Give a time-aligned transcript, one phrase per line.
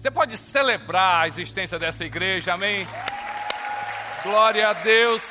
[0.00, 2.86] Você pode celebrar a existência dessa igreja, amém?
[4.22, 5.22] Glória a Deus.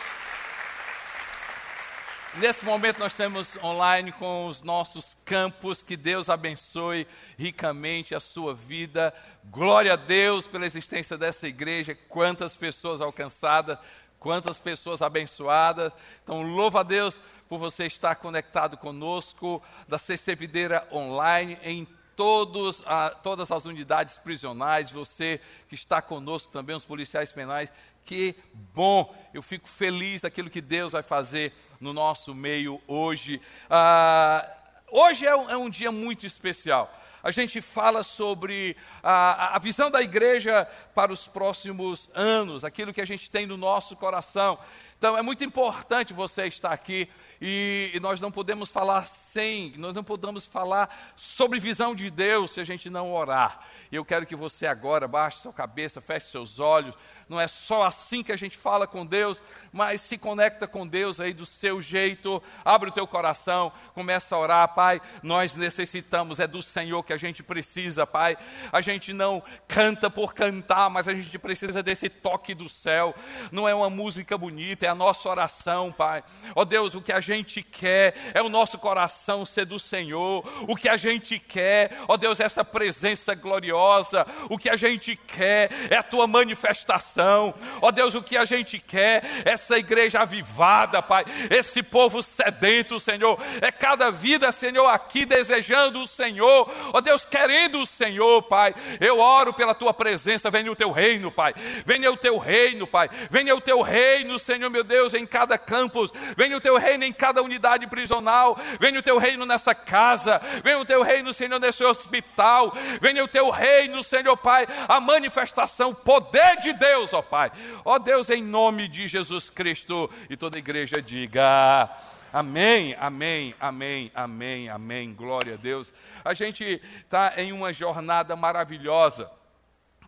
[2.35, 8.53] Nesse momento nós temos online com os nossos campos, que Deus abençoe ricamente a sua
[8.53, 9.11] vida.
[9.45, 13.79] Glória a Deus pela existência dessa igreja, quantas pessoas alcançadas,
[14.19, 15.91] quantas pessoas abençoadas.
[16.23, 21.87] Então, louva a Deus por você estar conectado conosco da CC Videira online em
[22.19, 27.71] todos, a, todas as unidades prisionais, você que está conosco também, os policiais penais,
[28.03, 28.35] que
[28.73, 33.41] bom, eu fico feliz daquilo que Deus vai fazer no nosso meio hoje.
[33.69, 34.45] Ah,
[34.91, 39.91] hoje é um, é um dia muito especial a gente fala sobre a, a, visão
[39.91, 40.65] da igreja
[40.95, 44.57] para os próximos anos, aquilo que a gente tem no nosso coração.
[44.99, 47.07] Então é muito importante você estar aqui
[47.41, 52.51] e, e, nós não podemos falar sem, nós não podemos falar sobre visão de Deus
[52.51, 53.61] se a gente não orar.
[53.89, 56.93] E eu quero que você agora baixe sua cabeça, feche seus olhos.
[57.29, 59.41] Não é só assim que a gente fala com Deus,
[59.71, 62.41] mas se conecta com Deus aí do seu jeito.
[62.65, 64.99] Abre o teu coração, começa a orar, Pai.
[65.23, 68.35] Nós necessitamos, é do Senhor que a gente precisa, Pai.
[68.71, 73.15] A gente não canta por cantar, mas a gente precisa desse toque do céu.
[73.51, 76.23] Não é uma música bonita, é a nossa oração, Pai.
[76.55, 80.43] Ó oh, Deus, o que a gente quer é o nosso coração ser do Senhor.
[80.67, 84.25] O que a gente quer, ó oh, Deus, é essa presença gloriosa.
[84.49, 87.53] O que a gente quer é a tua manifestação.
[87.81, 91.25] Ó oh, Deus, o que a gente quer é essa igreja avivada, Pai.
[91.49, 93.39] Esse povo sedento, Senhor.
[93.61, 96.71] É cada vida, Senhor, aqui desejando o Senhor.
[96.93, 98.73] Ó Deus, querendo o Senhor, Pai.
[98.99, 100.49] Eu oro pela tua presença.
[100.49, 101.53] Venha o teu reino, Pai.
[101.85, 103.09] Venha o teu reino, Pai.
[103.29, 106.11] Venha o teu reino, Senhor, meu Deus, em cada campus.
[106.35, 108.57] Venha o teu reino em cada unidade prisional.
[108.79, 110.41] Venha o teu reino nessa casa.
[110.63, 112.73] Venha o teu reino, Senhor, nesse hospital.
[113.01, 114.67] Venha o teu reino, Senhor, Pai.
[114.87, 117.51] A manifestação, poder de Deus, ó Pai.
[117.83, 120.09] Ó Deus, em nome de Jesus Cristo.
[120.29, 121.89] E toda a igreja diga.
[122.31, 125.13] Amém, amém, amém, amém, amém.
[125.13, 125.91] Glória a Deus.
[126.23, 129.31] A gente está em uma jornada maravilhosa,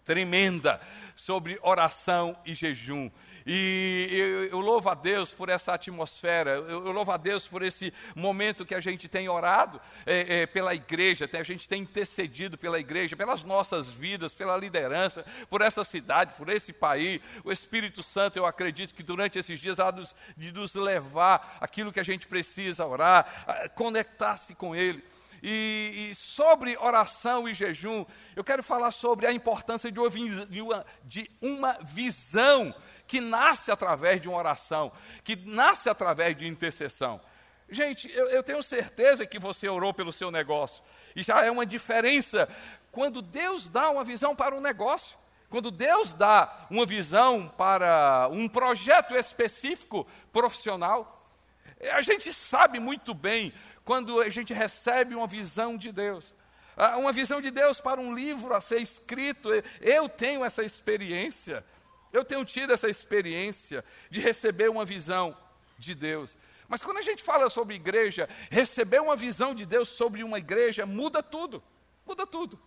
[0.05, 0.79] tremenda,
[1.15, 3.09] sobre oração e jejum.
[3.45, 7.61] E eu, eu, louvo a Deus por essa atmosfera, eu, eu, louvo a Deus por
[7.63, 12.57] esse momento que a gente tem orado é, é, pela igreja, a gente tem intercedido
[12.57, 17.19] pela igreja, pelas nossas vidas, pela liderança, por essa cidade, por esse país.
[17.43, 19.91] O Espírito Santo, eu acredito que durante esses dias há
[20.37, 25.03] de nos levar aquilo que a gente precisa orar, conectar-se com Ele.
[25.43, 31.31] E, e, sobre oração e jejum, eu quero falar sobre a importância de uma, de
[31.41, 32.73] uma visão
[33.11, 34.89] que nasce através de uma oração,
[35.21, 37.19] que nasce através de intercessão.
[37.69, 40.81] Gente, eu, eu tenho certeza que você orou pelo seu negócio.
[41.13, 42.47] E já é uma diferença
[42.89, 45.17] quando Deus dá uma visão para um negócio.
[45.49, 51.29] Quando Deus dá uma visão para um projeto específico profissional,
[51.91, 56.33] a gente sabe muito bem quando a gente recebe uma visão de Deus.
[56.77, 59.49] Ah, uma visão de Deus para um livro a ser escrito.
[59.81, 61.61] Eu tenho essa experiência.
[62.11, 65.35] Eu tenho tido essa experiência de receber uma visão
[65.77, 66.35] de Deus.
[66.67, 70.85] Mas quando a gente fala sobre igreja, receber uma visão de Deus sobre uma igreja
[70.85, 71.61] muda tudo.
[72.05, 72.59] Muda tudo.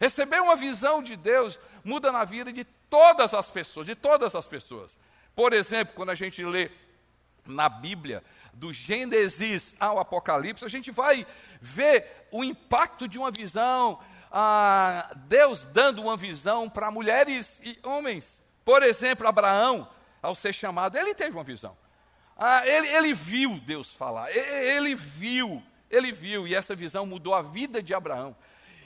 [0.00, 4.46] Receber uma visão de Deus muda na vida de todas as pessoas, de todas as
[4.46, 4.96] pessoas.
[5.34, 6.70] Por exemplo, quando a gente lê
[7.44, 8.22] na Bíblia,
[8.52, 11.26] do Gênesis ao Apocalipse, a gente vai
[11.60, 14.00] ver o impacto de uma visão,
[14.30, 18.42] ah, Deus dando uma visão para mulheres e homens.
[18.68, 19.88] Por exemplo, Abraão,
[20.20, 21.74] ao ser chamado, ele teve uma visão.
[22.36, 27.40] Ah, ele, ele viu Deus falar, ele viu, ele viu, e essa visão mudou a
[27.40, 28.36] vida de Abraão.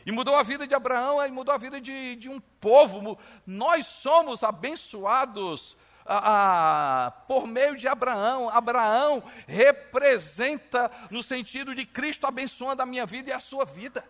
[0.06, 3.18] E mudou a vida de Abraão, e mudou a vida de, de um povo.
[3.44, 5.76] Nós somos abençoados
[6.06, 8.50] ah, por meio de Abraão.
[8.50, 14.04] Abraão representa no sentido de Cristo abençoando a minha vida e a sua vida.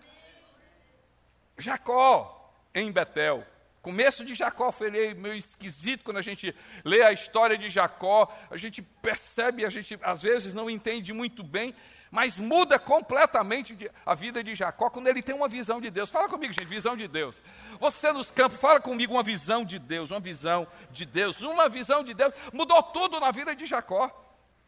[1.57, 3.47] Jacó, em Betel,
[3.83, 8.33] começo de Jacó foi meio esquisito quando a gente lê a história de Jacó.
[8.51, 11.75] A gente percebe, a gente às vezes não entende muito bem,
[12.09, 16.11] mas muda completamente a vida de Jacó quando ele tem uma visão de Deus.
[16.11, 17.41] Fala comigo, gente, visão de Deus.
[17.81, 22.05] Você nos campos, fala comigo uma visão de Deus, uma visão de Deus, uma visão
[22.05, 22.33] de Deus.
[22.53, 24.11] Mudou tudo na vida de Jacó.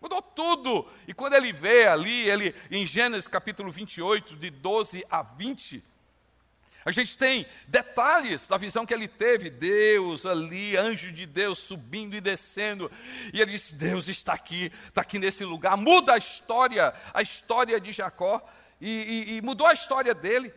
[0.00, 0.88] Mudou tudo.
[1.06, 5.82] E quando ele vê ali, ele em Gênesis capítulo 28, de 12 a 20,
[6.84, 12.14] a gente tem detalhes da visão que ele teve, Deus ali, anjo de Deus subindo
[12.14, 12.90] e descendo,
[13.32, 15.76] e ele disse: Deus está aqui, está aqui nesse lugar.
[15.76, 18.46] Muda a história, a história de Jacó,
[18.80, 20.52] e, e, e mudou a história dele.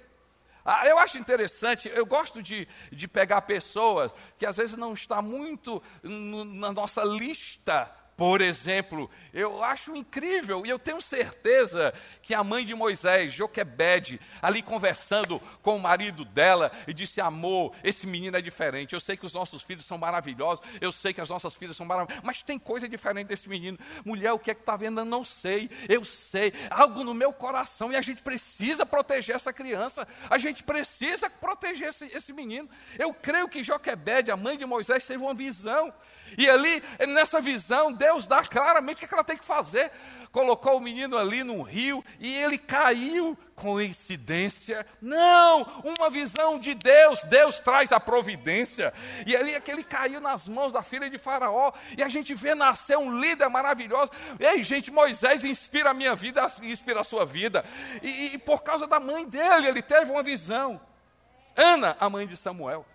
[0.65, 5.21] Ah, eu acho interessante, eu gosto de, de pegar pessoas que às vezes não está
[5.21, 11.93] muito no, na nossa lista por exemplo, eu acho incrível e eu tenho certeza
[12.23, 17.75] que a mãe de Moisés, Joquebede, ali conversando com o marido dela e disse: Amor,
[17.83, 18.93] esse menino é diferente.
[18.93, 21.85] Eu sei que os nossos filhos são maravilhosos, eu sei que as nossas filhas são
[21.85, 23.77] maravilhosas, mas tem coisa diferente desse menino.
[24.03, 25.01] Mulher, o que é que está vendo?
[25.01, 29.53] Eu não sei, eu sei, algo no meu coração e a gente precisa proteger essa
[29.53, 32.67] criança, a gente precisa proteger esse, esse menino.
[32.97, 35.93] Eu creio que Joquebede, a mãe de Moisés, teve uma visão
[36.35, 39.91] e ali, nessa visão, Deus dá claramente o que ela tem que fazer.
[40.31, 43.37] Colocou o menino ali num rio e ele caiu.
[43.55, 44.85] Coincidência?
[45.01, 45.63] Não!
[45.83, 47.23] Uma visão de Deus.
[47.23, 48.93] Deus traz a providência.
[49.25, 51.71] E ali aquele caiu nas mãos da filha de Faraó.
[51.97, 54.11] E a gente vê nascer um líder maravilhoso.
[54.39, 57.65] Ei, gente, Moisés inspira a minha vida, inspira a sua vida.
[58.03, 60.79] E, e por causa da mãe dele, ele teve uma visão.
[61.55, 62.85] Ana, a mãe de Samuel.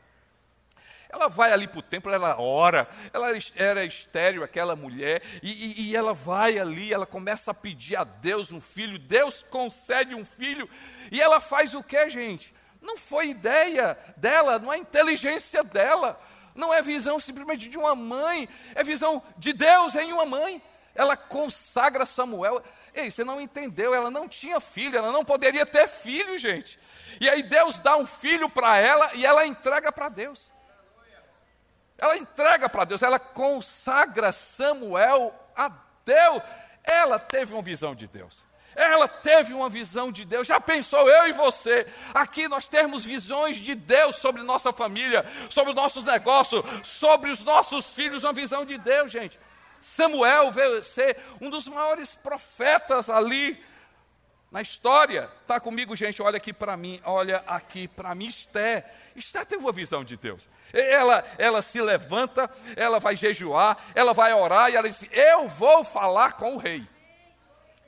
[1.12, 5.82] Ela vai ali para o templo, ela ora, ela era estéreo, aquela mulher, e, e,
[5.82, 10.24] e, ela vai ali, ela começa a pedir a Deus um filho, Deus concede um
[10.24, 10.66] filho,
[11.10, 12.54] e ela faz o que, gente?
[12.80, 16.18] Não foi ideia dela, não é inteligência dela,
[16.54, 20.62] não é visão simplesmente de uma mãe, é visão de Deus em uma mãe.
[20.94, 22.62] Ela consagra Samuel.
[22.94, 26.78] Ei, você não entendeu, ela não tinha filho, ela não poderia ter filho, gente.
[27.20, 30.52] E aí Deus dá um filho para ela e ela entrega para Deus.
[32.02, 35.70] Ela entrega para Deus, ela consagra Samuel a
[36.04, 36.42] Deus.
[36.82, 38.42] Ela teve uma visão de Deus.
[38.74, 40.48] Ela teve uma visão de Deus.
[40.48, 41.86] Já pensou eu e você?
[42.12, 47.44] Aqui nós temos visões de Deus sobre nossa família, sobre os nossos negócios, sobre os
[47.44, 49.38] nossos filhos, uma visão de Deus, gente.
[49.80, 53.62] Samuel veio ser um dos maiores profetas ali
[54.52, 55.30] na história.
[55.40, 56.20] Está comigo, gente?
[56.20, 58.84] Olha aqui para mim, olha aqui para mim, Esté.
[59.16, 60.48] Esté teve uma visão de Deus.
[60.74, 65.82] Ela, ela se levanta, ela vai jejuar, ela vai orar e ela diz: Eu vou
[65.82, 66.86] falar com o rei.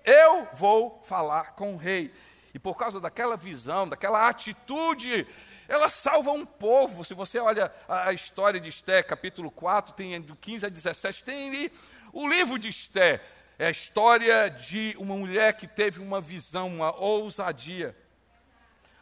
[0.03, 2.13] Eu vou falar com o rei.
[2.55, 5.27] E por causa daquela visão, daquela atitude,
[5.69, 7.05] ela salva um povo.
[7.05, 11.49] Se você olha a, história de Esté, capítulo 4, tem do 15 a 17, tem
[11.49, 11.73] ali
[12.13, 13.21] o livro de Esté.
[13.59, 17.97] É a história de uma mulher que teve uma visão, uma ousadia.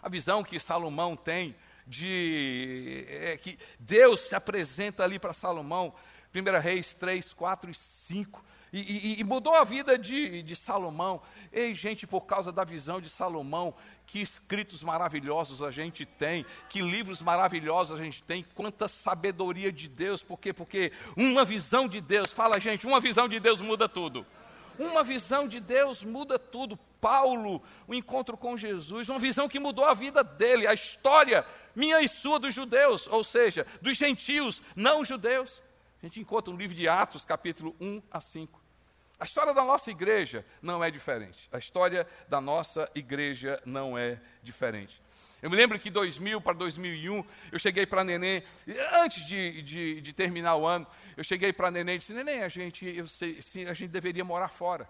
[0.02, 1.56] A visão que Salomão tem
[1.86, 5.94] de é, que Deus se apresenta ali para Salomão,
[6.34, 8.44] 1 Reis 3, 4 e 5.
[8.72, 11.20] E, e, e, mudou a vida de, de Salomão.
[11.52, 13.74] Ei, gente, por causa da visão de Salomão,
[14.06, 19.88] que escritos maravilhosos a gente tem, que livros maravilhosos a gente tem, quanta sabedoria de
[19.88, 20.54] Deus, por quê?
[20.54, 24.26] Porque uma visão de Deus, fala, gente, uma visão de Deus muda tudo.
[24.78, 26.78] Uma visão de Deus muda tudo.
[27.00, 32.00] Paulo, o encontro com Jesus, uma visão que mudou a vida dele, a história minha
[32.00, 35.60] e sua dos judeus, ou seja, dos gentios, não judeus.
[36.02, 38.60] A gente encontra no livro de Atos, capítulo 1 a 5.
[39.18, 41.48] A história da nossa igreja não é diferente.
[41.52, 45.00] A história da nossa igreja não é diferente.
[45.42, 48.44] Eu me lembro que 2000 para 2001, eu cheguei para Neném,
[48.92, 50.86] antes de, de, de, terminar o ano,
[51.16, 54.46] eu cheguei para Neném e disse, Neném, a gente, eu sei, a gente deveria morar
[54.46, 54.88] fora.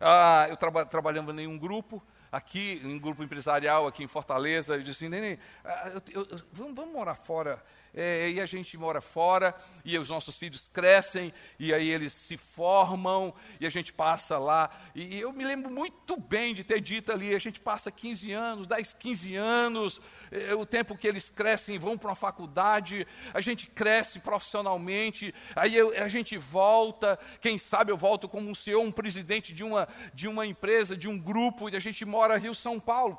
[0.00, 2.00] Ah, eu traba, trabalhava em um grupo,
[2.30, 6.76] aqui, em um grupo empresarial aqui em Fortaleza, eu disse, Neném, ah, eu, eu, vamos,
[6.76, 7.60] vamos morar fora
[7.96, 12.36] é, e a gente mora fora, e os nossos filhos crescem, e aí eles se
[12.36, 14.68] formam, e a gente passa lá.
[14.94, 18.30] E, e eu me lembro muito bem de ter dito ali: a gente passa 15
[18.32, 20.00] anos, 10, 15 anos,
[20.30, 25.74] é, o tempo que eles crescem, vão para uma faculdade, a gente cresce profissionalmente, aí
[25.74, 29.88] eu, a gente volta, quem sabe eu volto como um CEO, um presidente de uma,
[30.12, 33.18] de uma empresa, de um grupo, e a gente mora Rio São Paulo.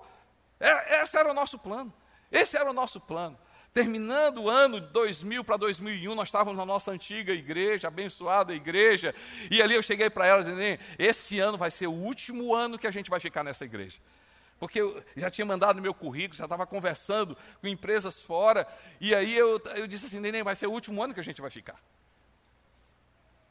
[0.60, 1.92] É, esse era o nosso plano.
[2.32, 3.38] Esse era o nosso plano.
[3.78, 9.14] Terminando o ano de 2000 para 2001, nós estávamos na nossa antiga igreja, abençoada igreja,
[9.52, 12.88] e ali eu cheguei para elas dizendo: esse ano vai ser o último ano que
[12.88, 14.00] a gente vai ficar nessa igreja.
[14.60, 18.68] Porque eu já tinha mandado meu currículo, já estava conversando com empresas fora,
[19.00, 21.40] e aí eu, eu disse assim: Neném, vai ser o último ano que a gente
[21.40, 21.80] vai ficar.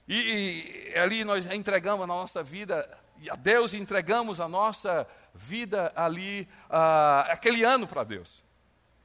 [0.09, 2.99] E, e ali nós entregamos a nossa vida
[3.31, 8.45] a Deus entregamos a nossa vida ali, uh, aquele ano para Deus.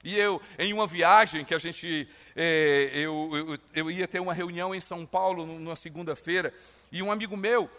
[0.03, 4.33] E eu, em uma viagem que a gente, é, eu, eu, eu, ia ter uma
[4.33, 6.53] reunião em São Paulo numa segunda-feira,
[6.91, 7.69] e um amigo meu,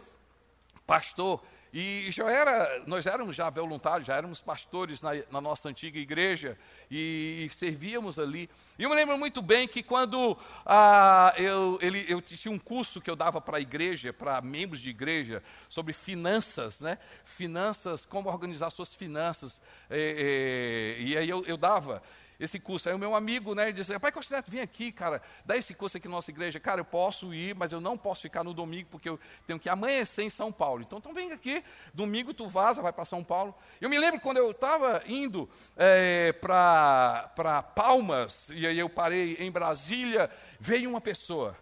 [0.87, 5.99] pastor, E já era, nós éramos já voluntários, já éramos pastores na, na nossa antiga
[5.99, 6.59] igreja
[6.91, 8.51] e, e, servíamos ali.
[8.79, 10.37] E eu me lembro muito bem que quando
[10.67, 14.81] ah, eu, ele, eu tinha um curso que eu dava para a igreja, para membros
[14.83, 16.99] de igreja, sobre finanças, né?
[17.25, 19.59] Finanças, como organizar suas finanças.
[19.91, 22.03] E, e, e aí eu, eu dava
[22.43, 22.89] esse curso.
[22.89, 25.97] Aí o meu amigo, né, disse, pai Costa Neto, vem aqui, cara, dá esse curso
[25.97, 26.59] aqui na nossa igreja.
[26.59, 29.69] Cara, eu posso ir, mas eu não posso ficar no domingo, porque eu tenho que
[29.69, 30.83] amanhecer em São Paulo.
[30.83, 31.63] Então, então vem aqui,
[31.95, 33.55] domingo tu vaza, vai para São Paulo.
[33.81, 39.51] Eu me lembro quando eu estava indo é, para Palmas, e aí eu parei em
[39.51, 41.57] Brasília, veio uma pessoa.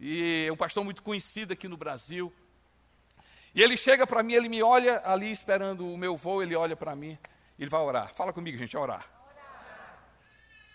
[0.00, 2.32] E é um pastor muito conhecido aqui no Brasil.
[3.54, 6.76] E ele chega para mim, ele me olha ali esperando o meu voo, ele olha
[6.76, 7.18] para mim.
[7.58, 8.14] Ele vai orar.
[8.14, 9.08] Fala comigo, gente, orar.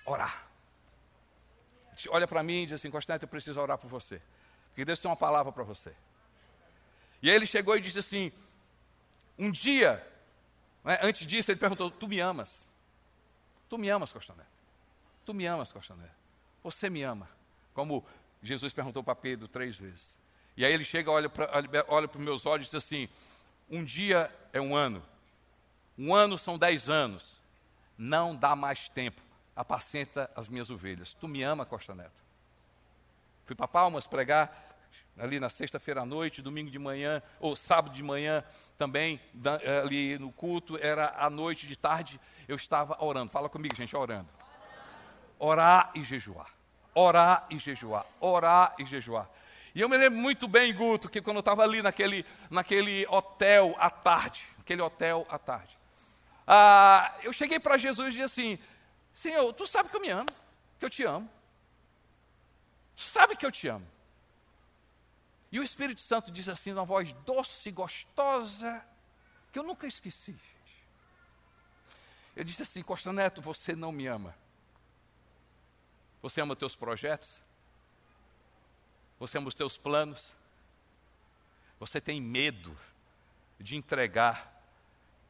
[0.05, 0.47] Orar.
[2.09, 4.21] Olha para mim e diz assim, Constante, eu preciso orar por você.
[4.69, 5.93] Porque Deus tem uma palavra para você.
[7.21, 8.31] E aí ele chegou e disse assim,
[9.37, 10.05] um dia,
[10.83, 12.67] né, antes disso, ele perguntou, tu me amas?
[13.69, 14.43] Tu me amas, Costané?
[15.25, 16.09] Tu me amas, Costané?
[16.63, 17.29] Você me ama?
[17.73, 18.05] Como
[18.41, 20.17] Jesus perguntou para Pedro três vezes.
[20.57, 21.49] E aí ele chega, olha para
[21.87, 23.07] olha os meus olhos e diz assim,
[23.69, 25.03] um dia é um ano,
[25.97, 27.39] um ano são dez anos.
[27.97, 29.21] Não dá mais tempo.
[29.55, 31.13] Apacenta as minhas ovelhas.
[31.13, 32.23] Tu me ama, Costa Neto.
[33.45, 34.71] Fui para Palmas pregar
[35.17, 38.43] ali na sexta-feira à noite, domingo de manhã, ou sábado de manhã
[38.77, 39.21] também,
[39.83, 43.31] ali no culto, era à noite, de tarde, eu estava orando.
[43.31, 44.29] Fala comigo, gente, orando.
[45.37, 46.49] Orar e jejuar.
[46.95, 48.05] Orar e jejuar.
[48.19, 49.29] Orar e jejuar.
[49.75, 53.75] E eu me lembro muito bem, Guto, que quando eu estava ali naquele, naquele hotel
[53.79, 55.77] à tarde, aquele hotel à tarde,
[56.47, 58.59] ah, eu cheguei para Jesus e disse assim:
[59.13, 60.29] Senhor, tu sabe que eu me amo,
[60.79, 61.29] que eu te amo.
[62.95, 63.87] Tu sabe que eu te amo.
[65.51, 68.83] E o Espírito Santo diz assim, numa voz doce e gostosa,
[69.51, 70.35] que eu nunca esqueci.
[72.35, 74.35] Eu disse assim: Costa Neto, você não me ama.
[76.21, 77.41] Você ama teus projetos?
[79.19, 80.33] Você ama os teus planos?
[81.79, 82.77] Você tem medo
[83.59, 84.51] de entregar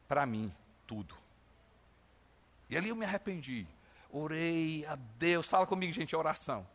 [0.08, 0.54] para mim
[0.86, 1.16] tudo.
[2.68, 3.66] E ali eu me arrependi.
[4.10, 5.48] Orei a Deus.
[5.48, 6.66] Fala comigo, gente, oração.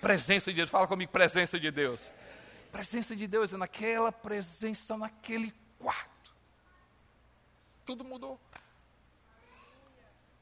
[0.00, 0.70] Presença de Deus.
[0.70, 2.08] Fala comigo, presença de Deus.
[2.72, 6.34] Presença de Deus é naquela presença, naquele quarto.
[7.84, 8.40] Tudo mudou.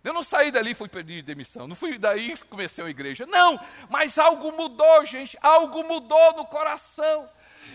[0.05, 1.67] Eu não saí dali e fui pedir demissão.
[1.67, 3.27] Não fui daí e comecei a igreja.
[3.27, 3.59] Não,
[3.91, 5.37] mas algo mudou, gente.
[5.43, 7.29] Algo mudou no coração.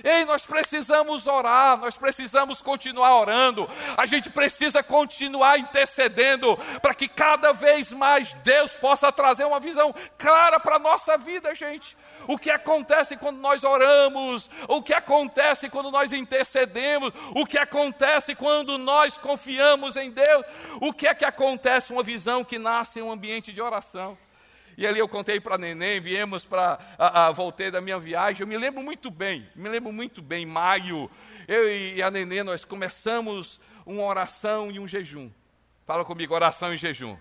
[0.03, 7.07] Ei, nós precisamos orar, nós precisamos continuar orando, a gente precisa continuar intercedendo para que
[7.07, 11.97] cada vez mais Deus possa trazer uma visão clara para a nossa vida, gente.
[12.27, 18.33] O que acontece quando nós oramos, o que acontece quando nós intercedemos, o que acontece
[18.35, 20.45] quando nós confiamos em Deus,
[20.81, 24.17] o que é que acontece uma visão que nasce em um ambiente de oração.
[24.77, 26.79] E ali eu contei para neném, viemos para.
[27.35, 28.41] voltei da minha viagem.
[28.41, 31.09] Eu me lembro muito bem, me lembro muito bem, em maio,
[31.47, 35.29] eu e a neném, nós começamos uma oração e um jejum.
[35.85, 37.17] Fala comigo, oração e jejum.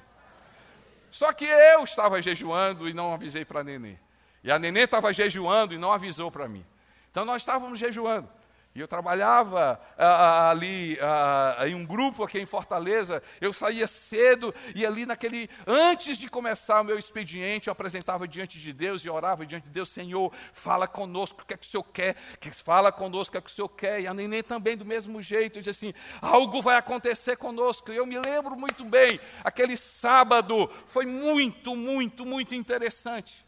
[1.10, 3.98] Só que eu estava jejuando e não avisei para a neném.
[4.42, 6.64] E a neném estava jejuando e não avisou para mim.
[7.10, 8.28] Então nós estávamos jejuando.
[8.74, 13.22] E eu trabalhava ah, ah, ali ah, em um grupo aqui em Fortaleza.
[13.38, 18.58] Eu saía cedo e ali naquele antes de começar o meu expediente, eu apresentava diante
[18.58, 21.70] de Deus e orava diante de Deus, Senhor, fala conosco o que é que o
[21.70, 22.16] Senhor quer,
[22.64, 24.00] fala conosco o que é que o Senhor quer.
[24.00, 27.92] E a neném também do mesmo jeito, disse assim, algo vai acontecer conosco.
[27.92, 33.44] E eu me lembro muito bem, aquele sábado foi muito, muito, muito interessante.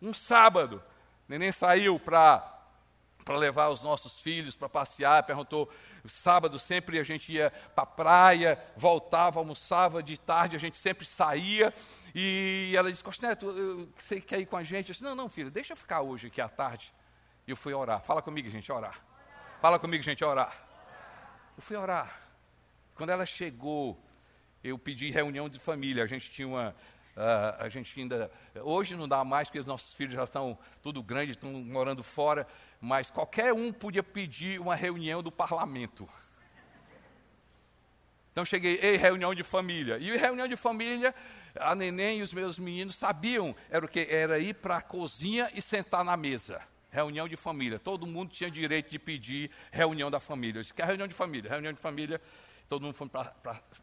[0.00, 0.82] Um sábado,
[1.28, 2.57] neném saiu para
[3.28, 5.70] para levar os nossos filhos para passear, perguntou,
[6.06, 11.04] sábado sempre a gente ia para a praia, voltava, almoçava, de tarde a gente sempre
[11.04, 11.74] saía,
[12.14, 14.88] e ela disse, Costineto, você quer ir com a gente?
[14.88, 16.90] Eu disse, não, não, filho, deixa eu ficar hoje aqui à tarde.
[17.46, 18.98] E eu fui orar, fala comigo, gente, orar.
[19.60, 20.56] Fala comigo, gente, orar.
[21.54, 22.22] Eu fui orar.
[22.94, 24.02] Quando ela chegou,
[24.64, 26.74] eu pedi reunião de família, a gente tinha uma,
[27.18, 28.30] Uh, a gente ainda.
[28.62, 32.46] Hoje não dá mais, porque os nossos filhos já estão tudo grandes, estão morando fora,
[32.80, 36.08] mas qualquer um podia pedir uma reunião do parlamento.
[38.32, 39.98] Então cheguei, ei, reunião de família.
[39.98, 41.12] E reunião de família,
[41.56, 44.06] a neném e os meus meninos sabiam, era o que?
[44.08, 46.62] Era ir para a cozinha e sentar na mesa.
[46.88, 47.80] Reunião de família.
[47.80, 50.58] Todo mundo tinha direito de pedir reunião da família.
[50.58, 51.50] Eu disse, quer reunião de família?
[51.50, 52.20] Reunião de família.
[52.68, 53.34] Todo mundo foi para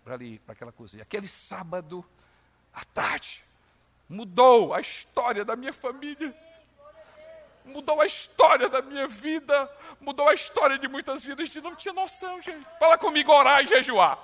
[0.05, 1.03] ali, para aquela cozinha.
[1.03, 2.05] Aquele sábado,
[2.73, 3.43] à tarde,
[4.07, 6.33] mudou a história da minha família.
[7.65, 9.69] Mudou a história da minha vida,
[9.99, 11.47] mudou a história de muitas vidas.
[11.47, 12.65] Gente não tinha noção, gente.
[12.79, 14.17] Fala comigo, orar e jejuar.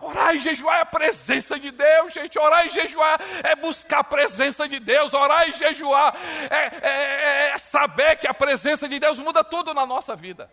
[0.00, 2.38] Orar e jejuar é a presença de Deus, gente.
[2.38, 5.12] Orar e jejuar é buscar a presença de Deus.
[5.12, 6.16] Orar e jejuar
[6.50, 10.50] é, é, é saber que a presença de Deus muda tudo na nossa vida.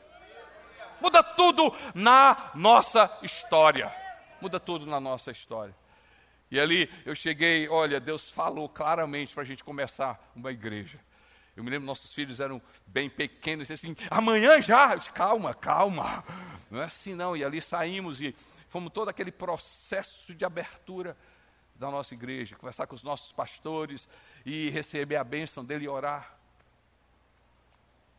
[0.99, 3.93] Muda tudo na nossa história.
[4.41, 5.73] Muda tudo na nossa história.
[6.51, 10.99] E ali eu cheguei, olha, Deus falou claramente para a gente começar uma igreja.
[11.57, 14.93] Eu me lembro, nossos filhos eram bem pequenos, assim, amanhã já.
[14.93, 16.23] Eu disse, calma, calma.
[16.69, 17.35] Não é assim não.
[17.35, 18.35] E ali saímos e
[18.69, 21.17] fomos todo aquele processo de abertura
[21.75, 24.07] da nossa igreja, conversar com os nossos pastores
[24.45, 26.37] e receber a bênção dele e orar.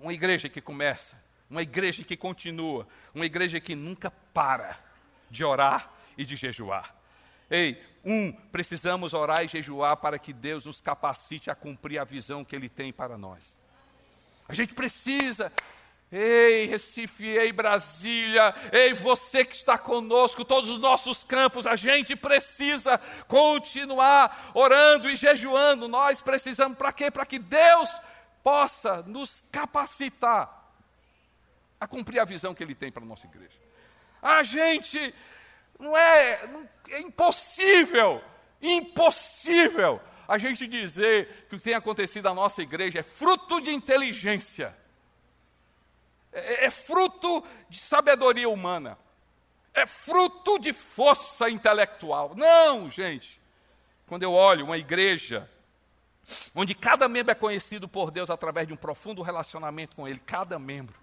[0.01, 1.17] Uma igreja que começa,
[1.49, 4.77] uma igreja que continua, uma igreja que nunca para
[5.31, 6.93] de orar e de jejuar.
[7.51, 12.45] Ei, um, precisamos orar e jejuar para que Deus nos capacite a cumprir a visão
[12.45, 13.59] que Ele tem para nós.
[14.49, 15.53] A gente precisa,
[16.11, 22.17] ei Recife, ei Brasília, ei você que está conosco, todos os nossos campos, a gente
[22.17, 25.89] precisa continuar orando e jejuando.
[25.89, 27.11] Nós precisamos para quê?
[27.11, 27.95] Para que Deus
[28.43, 30.73] possa nos capacitar
[31.81, 33.59] a cumprir a visão que Ele tem para a nossa igreja.
[34.23, 35.15] A gente
[35.79, 38.23] não é, não, é impossível,
[38.61, 43.71] impossível a gente dizer que o que tem acontecido na nossa igreja é fruto de
[43.71, 44.77] inteligência,
[46.33, 48.99] é, é fruto de sabedoria humana,
[49.73, 52.35] é fruto de força intelectual.
[52.35, 53.41] Não, gente.
[54.07, 55.49] Quando eu olho uma igreja
[56.55, 60.59] onde cada membro é conhecido por Deus através de um profundo relacionamento com Ele, cada
[60.59, 60.99] membro,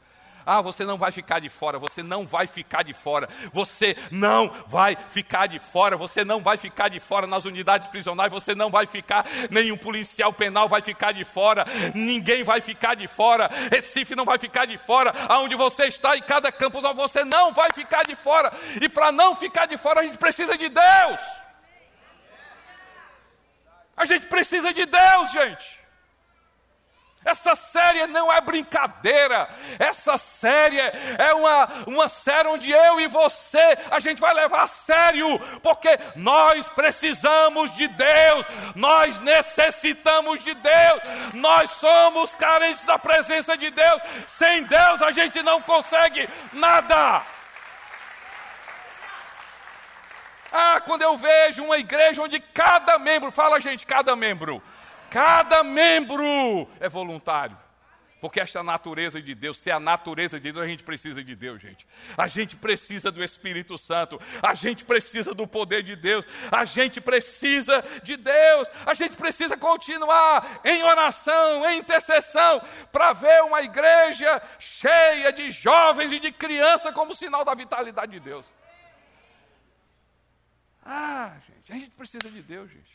[0.46, 4.52] ah, você não vai ficar de fora, você não vai ficar de fora, você não
[4.68, 8.70] vai ficar de fora, você não vai ficar de fora nas unidades prisionais, você não
[8.70, 14.16] vai ficar, nenhum policial penal vai ficar de fora, ninguém vai ficar de fora, Recife
[14.16, 18.04] não vai ficar de fora, aonde você está em cada campus, você não vai ficar
[18.04, 21.20] de fora, e para não ficar de fora a gente precisa de Deus.
[23.98, 25.85] A gente precisa de Deus, gente.
[27.26, 29.50] Essa série não é brincadeira.
[29.80, 34.68] Essa série é uma, uma série onde eu e você a gente vai levar a
[34.68, 41.02] sério, porque nós precisamos de Deus, nós necessitamos de Deus,
[41.34, 44.02] nós somos carentes da presença de Deus.
[44.28, 47.24] Sem Deus a gente não consegue nada.
[50.52, 54.62] Ah, quando eu vejo uma igreja onde cada membro, fala gente, cada membro
[55.16, 57.58] Cada membro é voluntário.
[58.20, 61.62] Porque esta natureza de Deus, ter a natureza de Deus, a gente precisa de Deus,
[61.62, 61.88] gente.
[62.18, 67.00] A gente precisa do Espírito Santo, a gente precisa do poder de Deus, a gente
[67.00, 74.42] precisa de Deus, a gente precisa continuar em oração, em intercessão, para ver uma igreja
[74.60, 78.46] cheia de jovens e de crianças como sinal da vitalidade de Deus.
[80.84, 82.95] Ah, gente, a gente precisa de Deus, gente.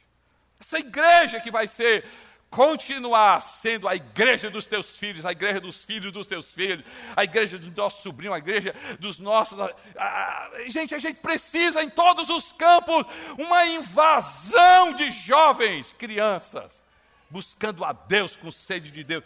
[0.60, 2.04] Essa igreja que vai ser,
[2.50, 6.84] continuar sendo a igreja dos teus filhos, a igreja dos filhos dos teus filhos,
[7.16, 9.56] a igreja do nosso sobrinho, a igreja dos nossos.
[10.66, 13.06] gente, a gente precisa em todos os campos
[13.38, 16.82] uma invasão de jovens, crianças,
[17.30, 19.24] buscando a Deus com sede de Deus.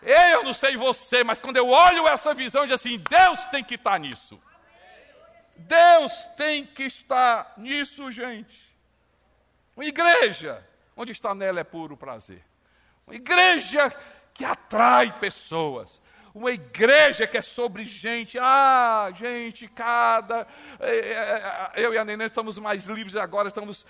[0.00, 3.62] Eu não sei você, mas quando eu olho essa visão, eu digo assim: Deus tem
[3.62, 4.40] que estar nisso.
[5.56, 8.61] Deus tem que estar nisso, gente.
[9.76, 12.44] Uma igreja onde está nela é puro prazer.
[13.06, 13.90] Uma igreja
[14.34, 16.01] que atrai pessoas.
[16.34, 18.38] Uma igreja que é sobre gente.
[18.40, 20.46] Ah, gente, cada.
[20.80, 23.84] É, é, eu e a Nenê estamos mais livres agora, estamos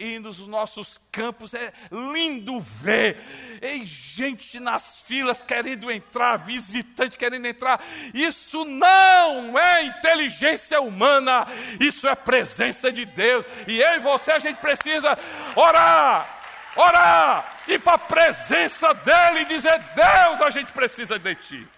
[0.00, 1.54] indo nos nossos campos.
[1.54, 3.18] É lindo ver.
[3.60, 7.82] E gente nas filas querendo entrar, visitante querendo entrar.
[8.14, 11.46] Isso não é inteligência humana,
[11.80, 13.44] isso é presença de Deus.
[13.66, 15.18] E eu e você, a gente precisa
[15.56, 16.42] orar
[16.76, 21.68] orar, ir para a presença dEle e dizer: Deus, a gente precisa de Ti.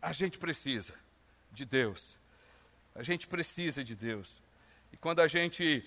[0.00, 0.94] A gente precisa
[1.52, 2.16] de Deus.
[2.94, 4.42] A gente precisa de Deus.
[4.92, 5.86] E quando a gente,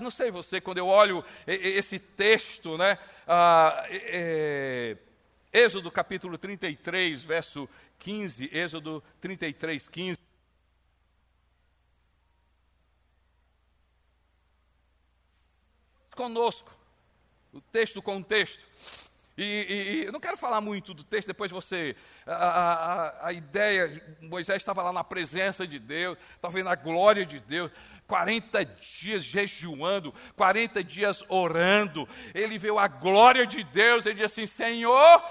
[0.00, 2.98] não sei você, quando eu olho esse texto, né?
[5.52, 7.68] Êxodo capítulo 33, verso
[7.98, 10.24] 15, Êxodo 33, 15.
[16.14, 16.83] conosco.
[17.54, 18.58] O texto com o texto.
[19.36, 21.96] E, e, eu não quero falar muito do texto, depois você.
[22.26, 27.24] A, a, a ideia, Moisés estava lá na presença de Deus, estava vendo a glória
[27.24, 27.70] de Deus,
[28.06, 34.46] 40 dias jejuando, 40 dias orando, ele viu a glória de Deus, ele disse assim:
[34.46, 35.22] Senhor,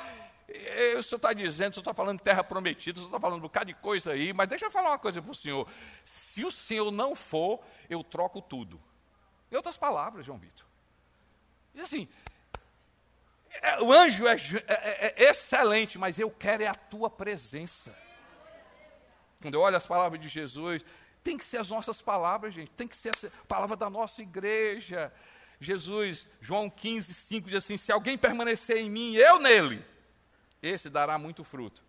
[0.98, 3.44] o senhor está dizendo, o senhor está falando terra prometida, o senhor está falando um
[3.44, 5.68] bocado de coisa aí, mas deixa eu falar uma coisa para o senhor:
[6.04, 8.82] se o senhor não for, eu troco tudo.
[9.52, 10.73] Em outras palavras, João Vitor.
[11.74, 12.08] Diz assim,
[13.62, 14.36] é, o anjo é,
[14.68, 17.96] é, é, excelente, mas eu quero é a tua presença.
[19.42, 20.84] Quando eu olho as palavras de Jesus,
[21.24, 25.12] tem que ser as nossas palavras, gente, tem que ser a palavra da nossa igreja.
[25.60, 29.84] Jesus, João 15, 5 diz assim: Se alguém permanecer em mim, eu nele,
[30.62, 31.82] esse dará muito fruto.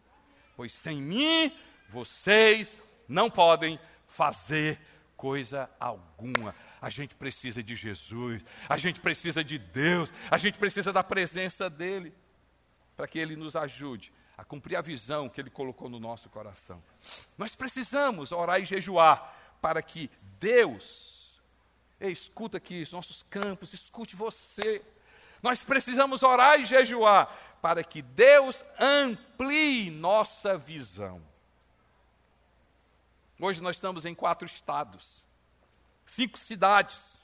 [0.56, 1.52] Pois sem mim,
[1.88, 4.80] vocês não podem fazer
[5.16, 6.54] coisa alguma.
[6.84, 11.70] A gente precisa de Jesus, a gente precisa de Deus, a gente precisa da presença
[11.70, 12.12] dEle,
[12.94, 16.84] para que Ele nos ajude a cumprir a visão que Ele colocou no nosso coração.
[17.38, 21.40] Nós precisamos orar e jejuar para que Deus,
[21.98, 24.82] ei, escuta aqui os nossos campos, escute você.
[25.42, 31.22] Nós precisamos orar e jejuar para que Deus amplie nossa visão.
[33.40, 35.23] Hoje nós estamos em quatro estados
[36.06, 37.20] cinco cidades.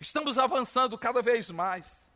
[0.00, 2.06] Estamos avançando cada vez mais.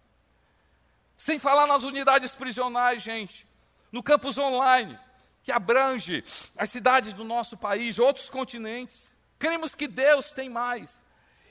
[1.17, 3.47] Sem falar nas unidades prisionais, gente,
[3.91, 4.99] no campus online,
[5.43, 6.25] que abrange
[6.57, 9.15] as cidades do nosso país, outros continentes.
[9.39, 10.95] Cremos que Deus tem mais.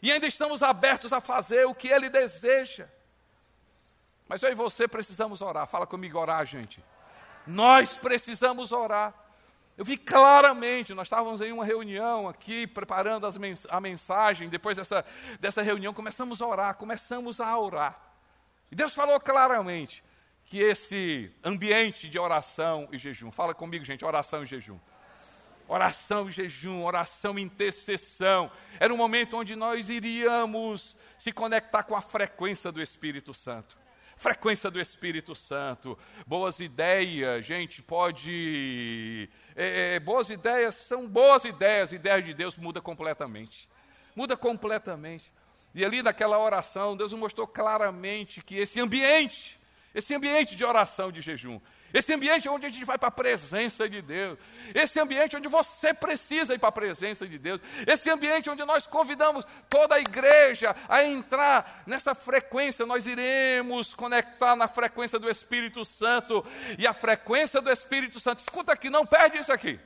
[0.01, 2.88] E ainda estamos abertos a fazer o que Ele deseja.
[4.27, 5.67] Mas eu e você precisamos orar.
[5.67, 6.83] Fala comigo, orar, gente.
[7.47, 9.13] Nós precisamos orar.
[9.77, 15.05] Eu vi claramente, nós estávamos em uma reunião aqui, preparando mens a mensagem, depois dessa,
[15.38, 17.99] dessa reunião começamos a orar, começamos a orar.
[18.71, 20.01] E Deus falou claramente
[20.45, 24.79] que esse ambiente de oração e jejum, fala comigo, gente, oração e jejum.
[25.67, 28.49] Oração e jejum, oração e intercessão.
[28.79, 33.84] Era um momento onde nós iríamos se conectar com a frequência do Espírito Santo
[34.17, 39.30] frequência do Espírito Santo, boas ideias, gente, pode.
[39.56, 43.67] É, é, boas ideias são boas ideias, ideias de Deus muda completamente.
[44.15, 45.32] Muda completamente.
[45.73, 49.60] E ali naquela oração, Deus mostrou claramente que esse ambiente,
[49.93, 51.60] esse ambiente de oração de jejum,
[51.95, 54.38] esse ambiente onde a gente vai para a presença de Deus.
[54.73, 57.62] Esse ambiente onde você precisa ir para a presença de Deus.
[57.88, 62.86] Esse ambiente onde nós convidamos toda a igreja a entrar nessa frequência.
[62.86, 66.45] Nós iremos conectar na frequência do Espírito Santo.
[66.77, 69.79] E a frequência do Espírito Santo, escuta aqui, não perde isso aqui.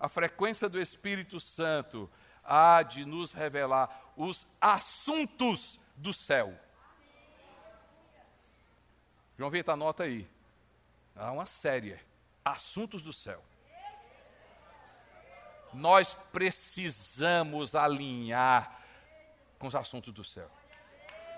[0.00, 2.10] A frequência do Espírito Santo
[2.42, 6.58] há de nos revelar os assuntos do céu.
[9.38, 10.28] João Vitor, anota aí.
[11.20, 12.00] Há uma série,
[12.42, 13.44] Assuntos do Céu.
[15.74, 18.80] Nós precisamos alinhar
[19.58, 20.50] com os assuntos do céu.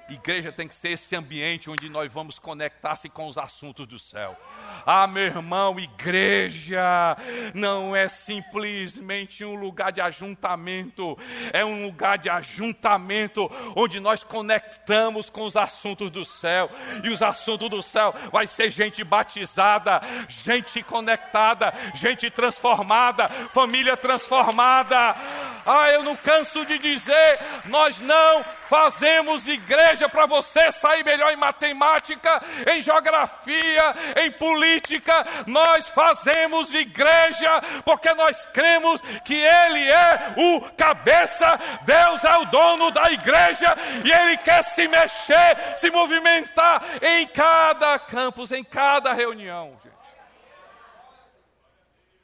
[0.08, 4.36] Igreja tem que ser esse ambiente onde nós vamos conectar-se com os assuntos do céu.
[4.84, 7.16] Ah, meu irmão, igreja
[7.54, 11.16] não é simplesmente um lugar de ajuntamento,
[11.52, 16.70] é um lugar de ajuntamento onde nós conectamos com os assuntos do céu.
[17.02, 25.16] E os assuntos do céu vai ser gente batizada, gente conectada, gente transformada, família transformada.
[25.64, 31.36] Ah, eu não canso de dizer, nós não fazemos igreja para você sair melhor em
[31.36, 35.24] matemática, em geografia, em política.
[35.46, 42.90] Nós fazemos igreja porque nós cremos que Ele é o cabeça, Deus é o dono
[42.90, 49.80] da igreja e Ele quer se mexer, se movimentar em cada campus, em cada reunião.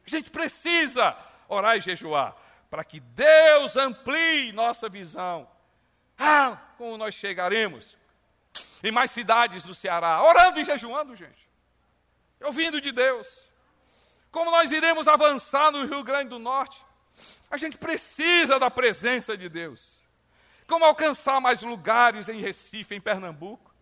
[0.04, 1.14] A gente precisa
[1.46, 5.48] orar e jejuar para que Deus amplie nossa visão
[6.18, 7.96] ah, como nós chegaremos
[8.82, 11.48] em mais cidades do Ceará, orando e jejuando, gente,
[12.40, 13.44] ouvindo de Deus.
[14.30, 16.84] Como nós iremos avançar no Rio Grande do Norte?
[17.50, 19.96] A gente precisa da presença de Deus.
[20.66, 23.72] Como alcançar mais lugares em Recife, em Pernambuco?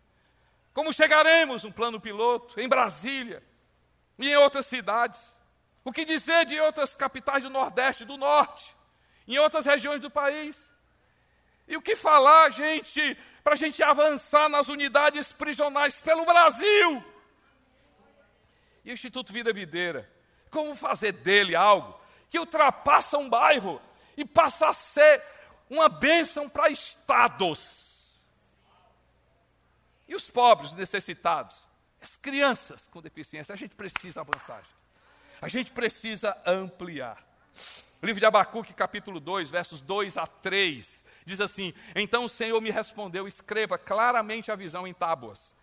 [0.72, 3.42] Como chegaremos no plano piloto em Brasília
[4.18, 5.36] e em outras cidades?
[5.82, 8.75] O que dizer de outras capitais do Nordeste, do Norte,
[9.26, 10.70] em outras regiões do país?
[11.66, 17.04] E o que falar, gente, para a gente avançar nas unidades prisionais pelo Brasil?
[18.84, 20.08] E o Instituto Vida Videira,
[20.50, 21.98] como fazer dele algo
[22.30, 23.80] que ultrapassa um bairro
[24.16, 25.22] e passa a ser
[25.68, 28.16] uma bênção para estados?
[30.08, 31.66] E os pobres necessitados?
[32.06, 33.52] as crianças com deficiência.
[33.52, 34.62] A gente precisa avançar.
[35.42, 37.18] A gente precisa ampliar.
[38.02, 42.60] O livro de Abacuque, capítulo 2, versos 2 a 3, diz assim: Então o Senhor
[42.60, 45.54] me respondeu: escreva claramente a visão em tábuas,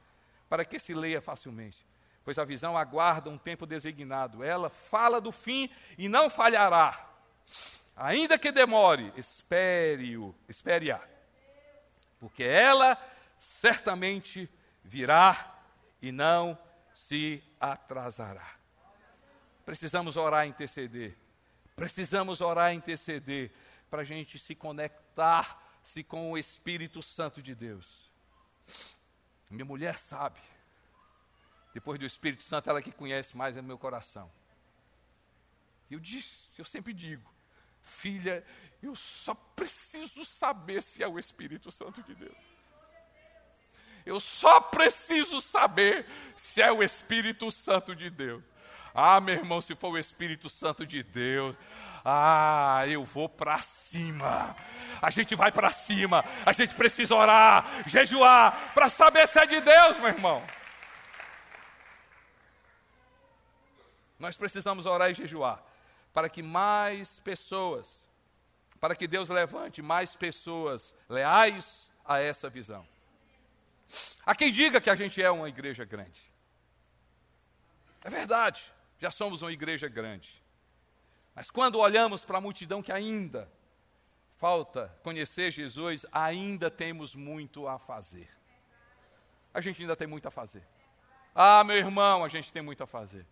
[0.49, 1.85] para que se leia facilmente.
[2.23, 4.43] Pois a visão aguarda um tempo designado.
[4.43, 7.09] Ela fala do fim e não falhará.
[7.95, 11.01] Ainda que demore, espere-o, espere-a.
[12.19, 12.97] Porque ela
[13.39, 14.49] certamente
[14.83, 15.53] virá
[16.01, 16.57] e não
[16.93, 18.53] se atrasará.
[19.65, 21.22] Precisamos orar e interceder.
[21.75, 23.51] Precisamos orar e interceder
[23.89, 28.11] para a gente se conectar-se com o Espírito Santo de Deus.
[29.49, 30.39] Minha mulher sabe.
[31.73, 34.31] Depois do Espírito Santo, ela que conhece mais é meu coração.
[35.89, 37.31] Eu, diz, eu sempre digo,
[37.81, 38.43] filha,
[38.81, 42.37] eu só preciso saber se é o Espírito Santo de Deus.
[44.05, 46.05] Eu só preciso saber
[46.35, 48.43] se é o Espírito Santo de Deus.
[48.93, 51.57] Ah, meu irmão, se for o Espírito Santo de Deus,
[52.05, 54.55] ah, eu vou para cima.
[55.01, 56.23] A gente vai para cima.
[56.45, 60.45] A gente precisa orar, jejuar, para saber se é de Deus, meu irmão.
[64.19, 65.63] Nós precisamos orar e jejuar
[66.13, 68.07] para que mais pessoas,
[68.79, 72.87] para que Deus levante mais pessoas leais a essa visão.
[74.23, 76.21] Há quem diga que a gente é uma igreja grande.
[78.03, 78.72] É verdade
[79.03, 80.41] já somos uma igreja grande.
[81.35, 83.51] Mas quando olhamos para a multidão que ainda
[84.37, 88.29] falta conhecer Jesus, ainda temos muito a fazer.
[89.53, 90.65] A gente ainda tem muito a fazer.
[91.35, 93.27] Ah, meu irmão, a gente tem muito a fazer.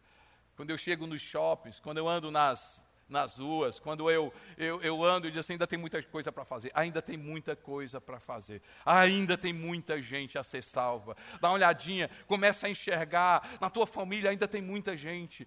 [0.58, 5.04] Quando eu chego nos shoppings, quando eu ando nas nas ruas, quando eu, eu, eu
[5.04, 8.20] ando e digo assim, ainda tem muita coisa para fazer, ainda tem muita coisa para
[8.20, 11.16] fazer, ainda tem muita gente a ser salva.
[11.40, 15.46] Dá uma olhadinha, começa a enxergar, na tua família ainda tem muita gente,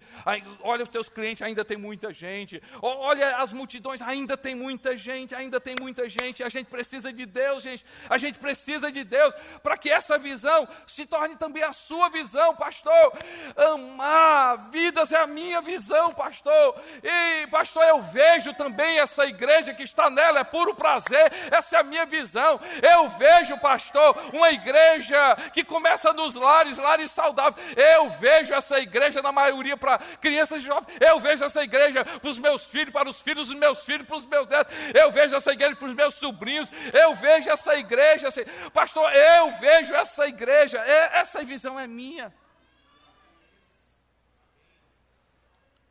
[0.60, 5.34] olha os teus clientes, ainda tem muita gente, olha as multidões, ainda tem muita gente,
[5.34, 9.34] ainda tem muita gente, a gente precisa de Deus, gente, a gente precisa de Deus,
[9.62, 13.12] para que essa visão se torne também a sua visão, pastor.
[13.56, 16.78] Amar vidas é a minha visão, pastor.
[17.02, 21.80] E pastor, eu vejo também essa igreja que está nela, é puro prazer, essa é
[21.80, 22.60] a minha visão.
[22.82, 27.64] Eu vejo, pastor, uma igreja que começa nos lares, lares saudáveis.
[27.76, 30.98] Eu vejo essa igreja, na maioria, para crianças e jovens.
[31.00, 34.16] Eu vejo essa igreja para os meus filhos, para os filhos dos meus filhos, para
[34.16, 34.74] os meus netos.
[34.92, 36.68] Eu vejo essa igreja para os meus sobrinhos.
[36.92, 40.78] Eu vejo essa igreja, assim, pastor, eu vejo essa igreja.
[40.78, 42.34] É, essa visão é minha.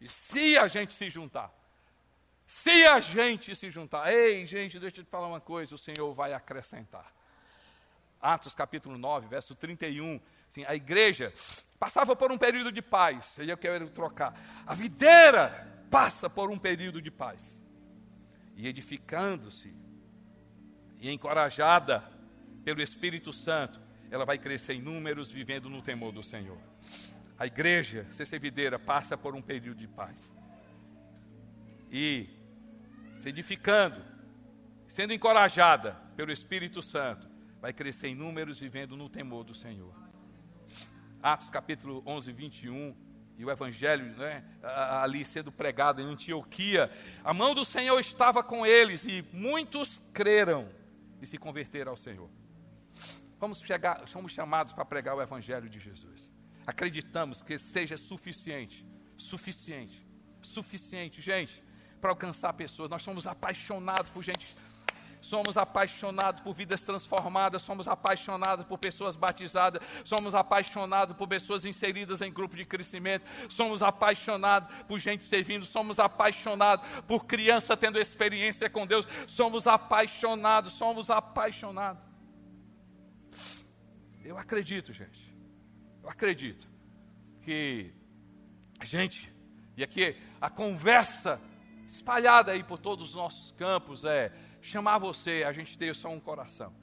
[0.03, 1.49] E se a gente se juntar,
[2.45, 6.13] se a gente se juntar, ei, gente, deixa eu te falar uma coisa, o Senhor
[6.13, 7.09] vai acrescentar.
[8.19, 10.19] Atos capítulo 9, verso 31.
[10.49, 11.33] Assim, a igreja
[11.79, 13.39] passava por um período de paz.
[13.39, 14.37] Eu quero trocar.
[14.67, 17.57] A videira passa por um período de paz.
[18.57, 19.73] E edificando-se
[20.99, 22.03] e encorajada
[22.65, 23.79] pelo Espírito Santo,
[24.11, 26.59] ela vai crescer em números, vivendo no temor do Senhor
[27.37, 30.31] a igreja, CC Videira, passa por um período de paz.
[31.91, 32.29] E
[33.15, 34.03] se edificando,
[34.87, 37.27] sendo encorajada pelo Espírito Santo,
[37.59, 39.93] vai crescer em números vivendo no temor do Senhor.
[41.21, 42.95] Atos capítulo 11, 21,
[43.37, 46.91] e o evangelho né, ali sendo pregado em Antioquia,
[47.23, 50.69] a mão do Senhor estava com eles e muitos creram
[51.21, 52.29] e se converteram ao Senhor.
[53.39, 56.32] Vamos chegar, somos chamados para pregar o evangelho de Jesus
[56.65, 58.85] acreditamos que seja suficiente,
[59.17, 60.05] suficiente,
[60.41, 61.63] suficiente, gente,
[61.99, 62.89] para alcançar pessoas.
[62.89, 64.55] Nós somos apaixonados por gente,
[65.21, 72.21] somos apaixonados por vidas transformadas, somos apaixonados por pessoas batizadas, somos apaixonados por pessoas inseridas
[72.21, 78.69] em grupo de crescimento, somos apaixonados por gente servindo, somos apaixonados por criança tendo experiência
[78.69, 82.03] com Deus, somos apaixonados, somos apaixonados.
[84.23, 85.22] Eu acredito, gente
[86.03, 86.67] eu acredito
[87.41, 87.93] que
[88.77, 89.33] a gente,
[89.77, 91.39] e aqui a conversa
[91.87, 96.19] espalhada aí por todos os nossos campos é chamar você, a gente ter só um
[96.19, 96.73] coração,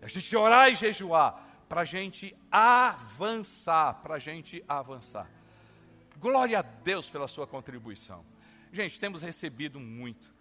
[0.00, 5.28] a gente orar e jejuar, para a gente avançar, para a gente avançar.
[6.18, 8.24] Glória a Deus pela sua contribuição.
[8.72, 10.32] Gente, temos recebido muito.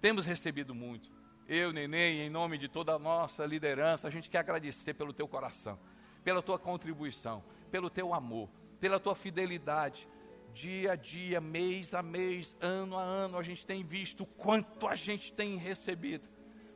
[0.00, 1.10] Temos recebido muito.
[1.48, 5.26] Eu, Neném, em nome de toda a nossa liderança, a gente quer agradecer pelo teu
[5.26, 5.78] coração
[6.24, 8.48] pela tua contribuição, pelo teu amor,
[8.80, 10.08] pela tua fidelidade.
[10.54, 14.94] Dia a dia, mês a mês, ano a ano, a gente tem visto quanto a
[14.94, 16.28] gente tem recebido.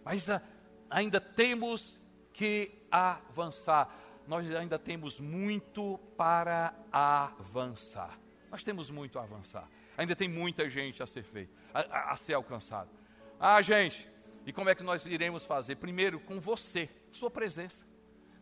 [0.02, 0.40] Mas a,
[0.88, 2.00] ainda temos
[2.32, 3.94] que avançar.
[4.26, 8.18] nós ainda temos muito para avançar.
[8.50, 9.68] Nós temos muito a avançar.
[9.96, 12.90] Ainda tem muita gente a ser feita, a, a ser alcançada.
[13.38, 14.08] Ah, gente,
[14.46, 15.76] e como é que nós iremos fazer?
[15.76, 17.84] Primeiro, com você, sua presença.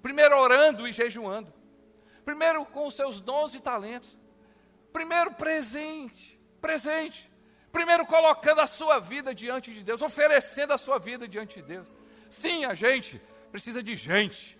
[0.04, 1.50] Primeiro, orando e jejuando.
[2.26, 4.18] Primeiro, com os seus dons e talentos.
[4.92, 6.38] Primeiro, presente.
[6.60, 7.30] Presente.
[7.72, 11.88] Primeiro, colocando a sua vida diante de Deus, oferecendo a sua vida diante de Deus.
[12.28, 13.18] Sim, a gente
[13.50, 14.58] precisa de gente.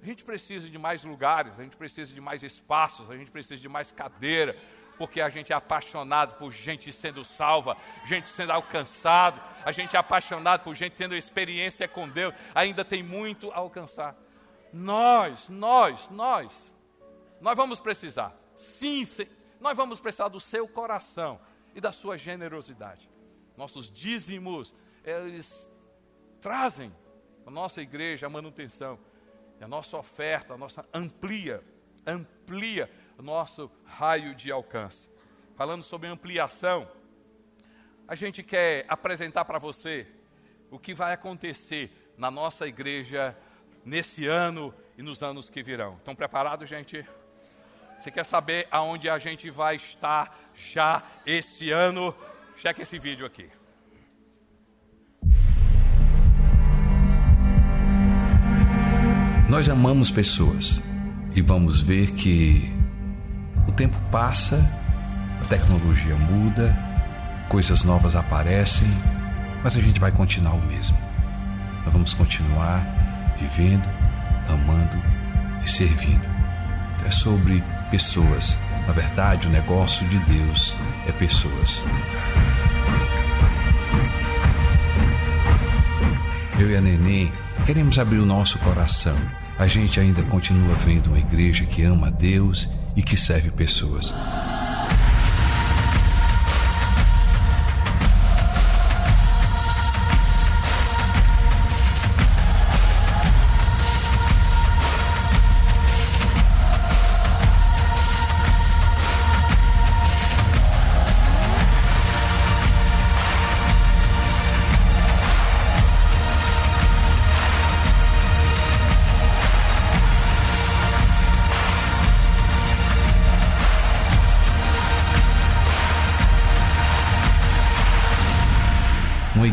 [0.00, 3.60] A gente precisa de mais lugares, a gente precisa de mais espaços, a gente precisa
[3.60, 4.56] de mais cadeira,
[4.98, 7.76] porque a gente é apaixonado por gente sendo salva,
[8.06, 13.02] gente sendo alcançado, a gente é apaixonado por gente tendo experiência com Deus, ainda tem
[13.02, 14.16] muito a alcançar.
[14.72, 16.74] Nós, nós, nós,
[17.40, 19.26] nós vamos precisar, sim, sim,
[19.60, 21.40] nós vamos precisar do seu coração
[21.74, 23.08] e da sua generosidade.
[23.56, 25.68] Nossos dízimos, eles
[26.40, 26.94] trazem
[27.46, 28.98] a nossa igreja a manutenção,
[29.60, 31.62] a nossa oferta, a nossa amplia,
[32.06, 32.90] amplia
[33.22, 35.08] nosso raio de alcance.
[35.56, 36.88] Falando sobre ampliação,
[38.06, 40.06] a gente quer apresentar para você
[40.70, 43.36] o que vai acontecer na nossa igreja
[43.84, 45.96] nesse ano e nos anos que virão.
[45.96, 47.06] Estão preparados, gente?
[47.98, 52.14] Você quer saber aonde a gente vai estar já esse ano?
[52.56, 53.48] Cheque esse vídeo aqui.
[59.48, 60.82] Nós amamos pessoas
[61.34, 62.83] e vamos ver que
[63.66, 64.68] o tempo passa,
[65.40, 66.76] a tecnologia muda,
[67.48, 68.88] coisas novas aparecem,
[69.62, 70.96] mas a gente vai continuar o mesmo.
[71.84, 72.86] Nós vamos continuar
[73.38, 73.88] vivendo,
[74.48, 74.96] amando
[75.64, 76.28] e servindo.
[77.06, 78.58] É sobre pessoas.
[78.86, 80.74] Na verdade, o negócio de Deus
[81.06, 81.84] é pessoas.
[86.58, 87.32] Eu e a Neném
[87.66, 89.16] queremos abrir o nosso coração.
[89.58, 94.14] A gente ainda continua vendo uma igreja que ama a Deus e que serve pessoas.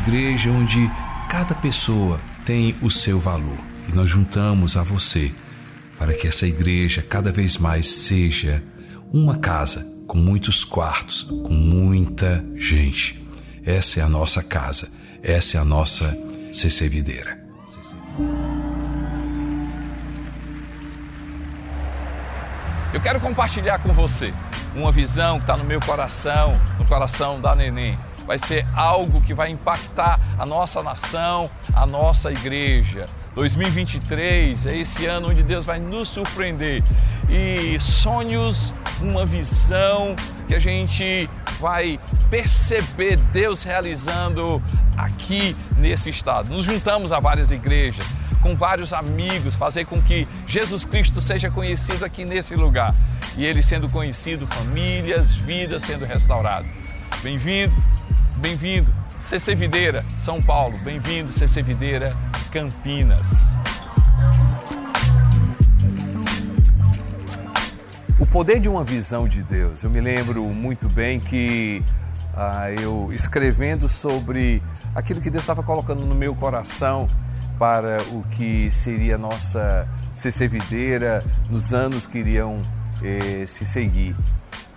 [0.01, 0.89] Igreja onde
[1.29, 5.31] cada pessoa tem o seu valor e nós juntamos a você
[5.99, 8.63] para que essa igreja cada vez mais seja
[9.13, 13.23] uma casa com muitos quartos, com muita gente.
[13.63, 14.89] Essa é a nossa casa,
[15.21, 16.17] essa é a nossa
[16.51, 16.89] CC.
[22.91, 24.33] Eu quero compartilhar com você
[24.75, 29.33] uma visão que está no meu coração, no coração da Neném vai ser algo que
[29.33, 33.07] vai impactar a nossa nação, a nossa igreja.
[33.35, 36.83] 2023 é esse ano onde Deus vai nos surpreender.
[37.29, 40.15] E sonhos, uma visão
[40.47, 41.29] que a gente
[41.59, 44.61] vai perceber Deus realizando
[44.97, 46.49] aqui nesse estado.
[46.49, 48.05] Nos juntamos a várias igrejas,
[48.41, 52.93] com vários amigos, fazer com que Jesus Cristo seja conhecido aqui nesse lugar.
[53.37, 56.69] E ele sendo conhecido, famílias, vidas sendo restauradas.
[57.23, 57.75] Bem-vindo,
[58.41, 60.75] Bem-vindo, CC Videira, São Paulo.
[60.79, 62.11] Bem-vindo, CC Videira,
[62.51, 63.53] Campinas.
[68.19, 69.83] O poder de uma visão de Deus.
[69.83, 71.83] Eu me lembro muito bem que
[72.35, 74.59] ah, eu escrevendo sobre
[74.95, 77.07] aquilo que Deus estava colocando no meu coração
[77.59, 82.65] para o que seria nossa CC Videira nos anos que iriam
[83.03, 84.15] eh, se seguir.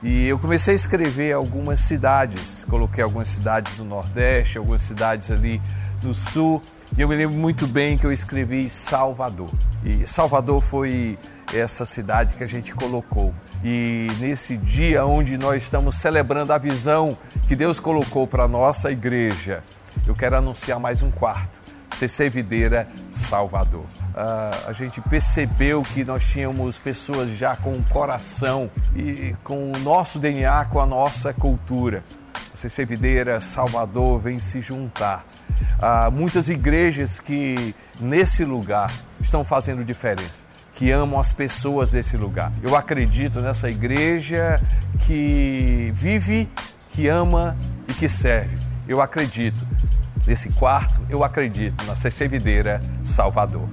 [0.04, 5.62] E eu comecei a escrever algumas cidades, coloquei algumas cidades do Nordeste, algumas cidades ali
[6.02, 6.62] no Sul,
[6.94, 9.48] e eu me lembro muito bem que eu escrevi Salvador.
[9.82, 11.18] E Salvador foi
[11.54, 13.34] essa cidade que a gente colocou.
[13.64, 17.16] E nesse dia onde nós estamos celebrando a visão
[17.48, 19.64] que Deus colocou para a nossa igreja,
[20.06, 21.63] eu quero anunciar mais um quarto.
[21.94, 23.84] CC Videira Salvador.
[24.14, 29.78] Uh, a gente percebeu que nós tínhamos pessoas já com o coração e com o
[29.78, 32.04] nosso DNA, com a nossa cultura.
[32.52, 35.24] A CC Videira Salvador vem se juntar.
[35.78, 42.52] Uh, muitas igrejas que nesse lugar estão fazendo diferença, que amam as pessoas desse lugar.
[42.62, 44.60] Eu acredito nessa igreja
[45.06, 46.48] que vive,
[46.90, 47.56] que ama
[47.88, 48.58] e que serve.
[48.86, 49.66] Eu acredito
[50.26, 53.68] Nesse quarto, eu acredito na Cercevideira Salvador.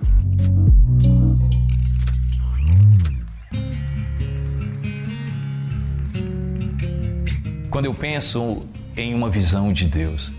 [7.69, 10.33] Quando eu penso em uma visão de Deus,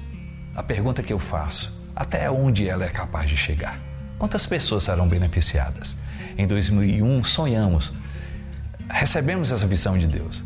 [0.55, 3.81] a pergunta que eu faço, até onde ela é capaz de chegar?
[4.19, 5.97] Quantas pessoas serão beneficiadas?
[6.37, 7.91] Em 2001, sonhamos,
[8.87, 10.45] recebemos essa visão de Deus.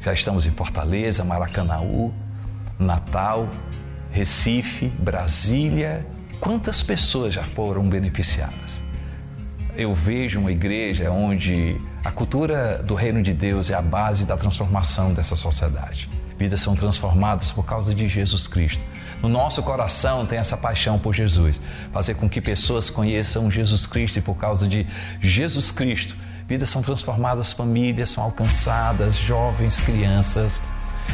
[0.00, 2.14] Já estamos em Fortaleza, Maracanaú,
[2.78, 3.48] Natal,
[4.18, 6.04] Recife, Brasília.
[6.40, 8.82] Quantas pessoas já foram beneficiadas?
[9.76, 14.36] Eu vejo uma igreja onde a cultura do reino de Deus é a base da
[14.36, 16.10] transformação dessa sociedade.
[16.36, 18.84] Vidas são transformadas por causa de Jesus Cristo.
[19.22, 21.60] No nosso coração tem essa paixão por Jesus,
[21.92, 24.84] fazer com que pessoas conheçam Jesus Cristo e por causa de
[25.20, 26.16] Jesus Cristo,
[26.48, 30.60] vidas são transformadas, famílias são alcançadas, jovens, crianças.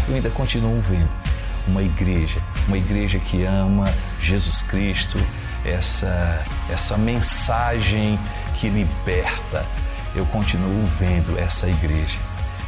[0.09, 1.34] Eu ainda continuo vendo
[1.67, 5.19] uma igreja, uma igreja que ama Jesus Cristo,
[5.65, 8.19] essa essa mensagem
[8.55, 9.67] que liberta.
[10.15, 12.19] Eu continuo vendo essa igreja.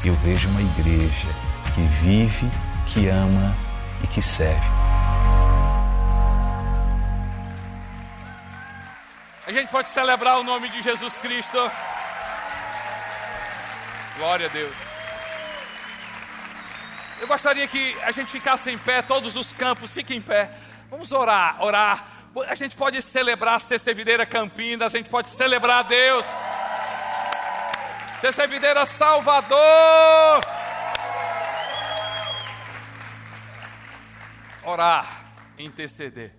[0.05, 1.29] Eu vejo uma igreja
[1.75, 2.51] que vive,
[2.87, 3.55] que ama
[4.03, 4.67] e que serve.
[9.47, 11.71] A gente pode celebrar o nome de Jesus Cristo.
[14.19, 14.96] Glória a Deus.
[17.21, 20.51] Eu gostaria que a gente ficasse em pé, todos os campos, fiquem em pé.
[20.91, 22.13] Vamos orar, orar.
[22.49, 26.25] A gente pode celebrar CC Videira Campinas, a gente pode celebrar a Deus.
[28.21, 30.45] CC Videira Salvador.
[34.67, 36.33] orar, interceder.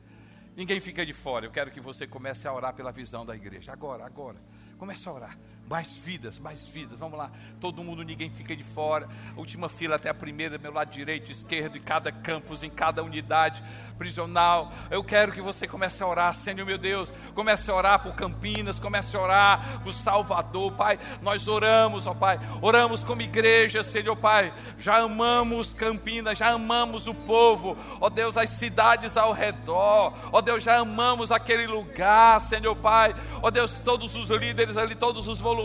[0.55, 1.45] Ninguém fica de fora.
[1.45, 3.71] Eu quero que você comece a orar pela visão da igreja.
[3.71, 4.38] Agora, agora.
[4.78, 5.38] Comece a orar.
[5.70, 6.97] Mais vidas, mais vidas.
[6.97, 7.30] Vamos lá.
[7.59, 9.07] Todo mundo, ninguém fica de fora.
[9.36, 13.61] última fila até a primeira, meu lado direito, esquerdo, em cada campus, em cada unidade
[13.97, 14.72] prisional.
[14.89, 17.11] Eu quero que você comece a orar, Senhor meu Deus.
[17.36, 20.97] Comece a orar por Campinas, comece a orar por Salvador, Pai.
[21.22, 22.39] Nós oramos, ó Pai.
[22.61, 24.53] Oramos como igreja, Senhor Pai.
[24.78, 27.78] Já amamos Campinas, já amamos o povo.
[27.99, 30.13] Ó Deus, as cidades ao redor.
[30.32, 33.13] Ó Deus, já amamos aquele lugar, Senhor Pai.
[33.41, 35.57] Ó Deus, todos os líderes ali, todos os voluntários.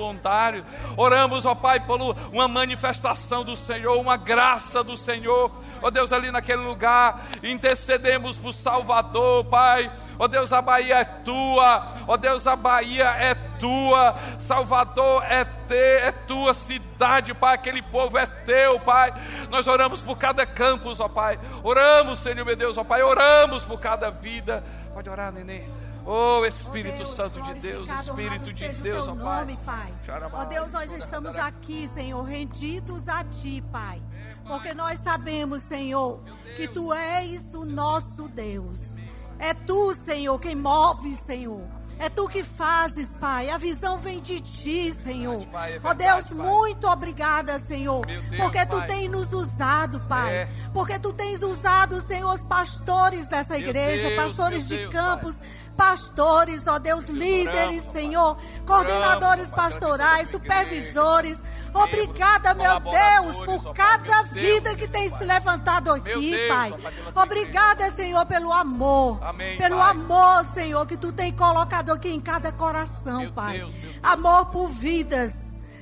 [0.97, 2.01] Oramos, ó Pai, por
[2.33, 5.51] uma manifestação do Senhor, uma graça do Senhor.
[5.81, 9.91] Ó Deus, ali naquele lugar, intercedemos por Salvador, Pai.
[10.19, 11.87] Ó Deus, a Bahia é tua.
[12.07, 14.15] Ó Deus, a Bahia é tua.
[14.39, 17.55] Salvador é te, é tua cidade, Pai.
[17.55, 19.13] Aquele povo é teu, Pai.
[19.51, 21.39] Nós oramos por cada campus, ó Pai.
[21.65, 23.03] Oramos, Senhor meu Deus, ó Pai.
[23.03, 24.63] Oramos por cada vida.
[24.95, 25.82] Pode orar, neném.
[26.05, 29.39] Oh Espírito Deus, Santo de Deus, Espírito de Deus, ó Pai.
[29.39, 29.95] Nome, pai.
[30.33, 34.03] Ó Deus, nós estamos aqui, Senhor, rendidos a Ti, Pai.
[34.47, 36.21] Porque nós sabemos, Senhor,
[36.57, 38.95] que Tu és o nosso Deus.
[39.39, 41.63] É Tu, Senhor, quem move, Senhor.
[42.03, 43.49] É tu que fazes, Pai.
[43.49, 45.47] A visão vem de ti, Senhor.
[45.55, 48.05] É Ó oh, Deus, muito obrigada, Senhor.
[48.37, 50.35] porque tu tens nos usado, Pai.
[50.35, 50.49] É.
[50.73, 55.39] Porque tu tens usado, Senhor, os pastores dessa igreja, pastores de campos
[55.73, 61.43] pastores, ó Deus, líderes, Senhor, coordenadores pastorais, supervisores.
[61.75, 66.75] Obrigada, meu Deus, por cada vida que tem se levantado aqui, Pai.
[67.15, 69.21] Obrigada, Senhor, pelo amor.
[69.59, 73.67] Pelo amor, Senhor, que tu tem colocado aqui em cada coração, Pai.
[74.03, 75.35] Amor por vidas.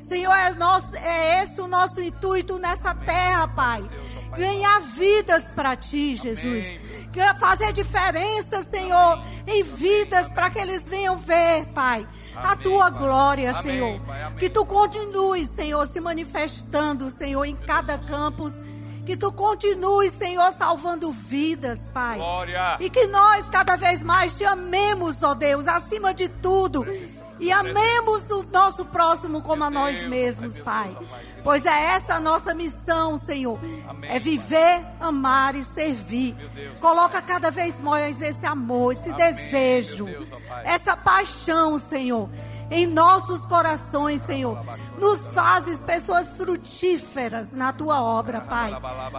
[0.04, 3.88] Senhor, é, nosso, é esse o nosso intuito nessa terra, Pai.
[4.36, 6.89] Ganhar vidas para ti, Jesus
[7.38, 12.06] fazer diferença, Senhor, em vidas para que eles venham ver, Pai.
[12.34, 14.00] Amém, a tua glória, Amém, Senhor.
[14.00, 18.54] Pai, que tu continues, Senhor, se manifestando, Senhor, em cada campus.
[19.04, 22.18] Que tu continues, Senhor, salvando vidas, Pai.
[22.18, 22.76] Glória.
[22.78, 26.86] E que nós cada vez mais te amemos, ó Deus, acima de tudo.
[27.40, 30.96] E amemos o nosso próximo como a nós mesmos, Pai.
[31.42, 33.58] Pois é essa a nossa missão, Senhor.
[34.02, 36.36] É viver, amar e servir.
[36.80, 40.06] Coloca cada vez mais esse amor, esse desejo,
[40.64, 42.28] essa paixão, Senhor
[42.70, 44.58] em nossos corações, Senhor.
[44.98, 48.76] Nos fazes pessoas frutíferas na tua obra, Pai.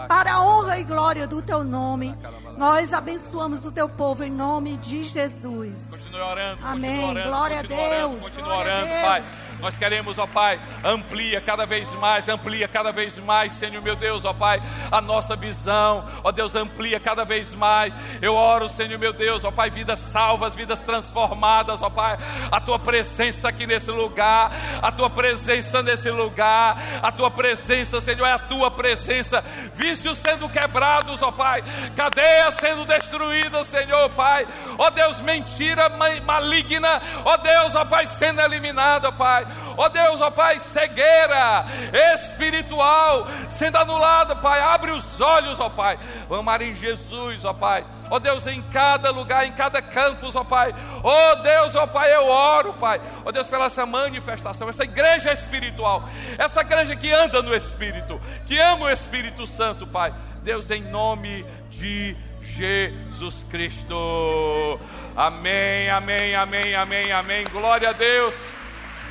[0.07, 2.15] Para a honra e glória do teu nome,
[2.57, 5.83] nós abençoamos o teu povo em nome de Jesus.
[5.89, 6.61] Continue orando.
[6.63, 7.09] Amém.
[7.09, 8.21] Orando, glória a Deus.
[8.23, 9.23] Continue orando, Pai.
[9.61, 14.25] Nós queremos, ó Pai, amplia cada vez mais, amplia cada vez mais, Senhor meu Deus,
[14.25, 17.93] ó Pai, a nossa visão, ó Deus, amplia cada vez mais.
[18.21, 22.17] Eu oro, Senhor meu Deus, ó Pai, vidas salvas, vidas transformadas, ó Pai,
[22.51, 24.51] a tua presença aqui nesse lugar,
[24.81, 29.43] a tua presença nesse lugar, a tua presença, Senhor, é a tua presença,
[29.75, 31.63] vícios sendo quebrados, ó Pai,
[31.95, 34.47] cadeias sendo destruídas, Senhor, Pai,
[34.77, 35.89] ó Deus, mentira
[36.25, 39.50] maligna, ó Deus, ó Pai, sendo eliminada, ó Pai.
[39.77, 41.65] Ó Deus, ó Pai, cegueira
[42.13, 44.59] espiritual sendo anulada, Pai.
[44.59, 45.99] Abre os olhos, ó Pai.
[46.29, 47.85] Amar em Jesus, ó Pai.
[48.09, 50.73] Ó Deus, em cada lugar, em cada campus, ó Pai.
[51.03, 53.01] Ó Deus, ó Pai, eu oro, Pai.
[53.25, 56.03] Ó Deus, pela essa manifestação, essa igreja espiritual,
[56.37, 60.13] essa igreja que anda no Espírito, que ama o Espírito Santo, Pai.
[60.43, 64.79] Deus, em nome de Jesus Cristo.
[65.15, 67.45] Amém, amém, amém, amém, amém.
[67.51, 68.35] Glória a Deus.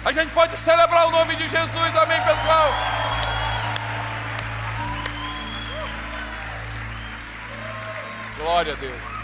[0.03, 2.73] A gente pode celebrar o nome de Jesus, amém, pessoal.
[8.39, 9.20] Glória a Deus.